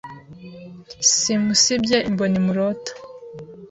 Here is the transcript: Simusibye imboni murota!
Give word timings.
Simusibye 1.17 1.97
imboni 2.09 2.37
murota! 2.45 2.91